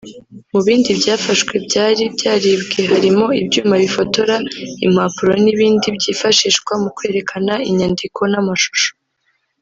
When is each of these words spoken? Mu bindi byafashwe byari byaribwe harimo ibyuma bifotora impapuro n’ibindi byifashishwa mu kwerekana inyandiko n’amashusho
Mu 0.51 0.59
bindi 0.67 0.89
byafashwe 0.99 1.53
byari 1.67 2.03
byaribwe 2.15 2.79
harimo 2.91 3.25
ibyuma 3.41 3.75
bifotora 3.83 4.35
impapuro 4.85 5.31
n’ibindi 5.43 5.85
byifashishwa 5.97 6.73
mu 6.81 6.89
kwerekana 6.97 7.53
inyandiko 7.69 8.21
n’amashusho 8.33 8.91